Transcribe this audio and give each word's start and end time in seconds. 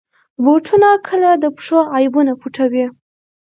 بوټونه 0.43 0.89
کله 1.07 1.29
د 1.43 1.45
پښو 1.55 1.79
عیبونه 1.95 2.33
پټوي. 2.41 2.85